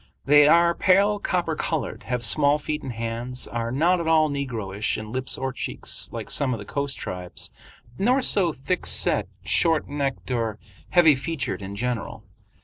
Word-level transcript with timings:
They 0.25 0.47
are 0.47 0.73
pale 0.73 1.19
copper 1.19 1.55
colored, 1.55 2.05
have 2.07 2.23
small 2.23 2.57
feet 2.57 2.81
and 2.81 2.91
hands, 2.91 3.47
are 3.47 3.71
not 3.71 3.99
at 4.01 4.07
all 4.07 4.29
negroish 4.31 4.97
in 4.97 5.11
lips 5.11 5.37
or 5.37 5.53
cheeks 5.53 6.09
like 6.11 6.31
some 6.31 6.55
of 6.55 6.57
the 6.57 6.65
coast 6.65 6.97
tribes, 6.97 7.51
nor 7.99 8.23
so 8.23 8.51
thickset, 8.51 9.27
short 9.43 9.87
necked, 9.87 10.31
or 10.31 10.57
heavy 10.89 11.13
featured 11.13 11.61
in 11.61 11.75
general. 11.75 12.23